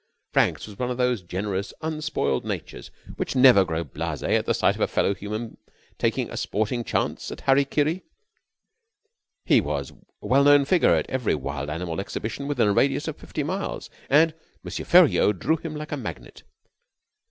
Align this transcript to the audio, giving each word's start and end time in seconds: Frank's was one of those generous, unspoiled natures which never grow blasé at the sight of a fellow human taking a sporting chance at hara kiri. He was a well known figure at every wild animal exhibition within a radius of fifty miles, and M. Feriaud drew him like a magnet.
Frank's 0.33 0.65
was 0.65 0.79
one 0.79 0.89
of 0.89 0.97
those 0.97 1.21
generous, 1.21 1.75
unspoiled 1.83 2.43
natures 2.43 2.89
which 3.17 3.35
never 3.35 3.63
grow 3.63 3.85
blasé 3.85 4.35
at 4.35 4.47
the 4.47 4.53
sight 4.55 4.73
of 4.73 4.81
a 4.81 4.87
fellow 4.87 5.13
human 5.13 5.57
taking 5.99 6.27
a 6.31 6.37
sporting 6.37 6.83
chance 6.83 7.29
at 7.31 7.41
hara 7.41 7.63
kiri. 7.63 8.01
He 9.45 9.61
was 9.61 9.91
a 9.91 9.95
well 10.25 10.43
known 10.45 10.65
figure 10.65 10.95
at 10.95 11.07
every 11.07 11.35
wild 11.35 11.69
animal 11.69 11.99
exhibition 11.99 12.47
within 12.47 12.67
a 12.67 12.73
radius 12.73 13.07
of 13.07 13.17
fifty 13.17 13.43
miles, 13.43 13.91
and 14.09 14.33
M. 14.65 14.71
Feriaud 14.71 15.37
drew 15.37 15.57
him 15.57 15.75
like 15.75 15.91
a 15.91 15.97
magnet. 15.97 16.41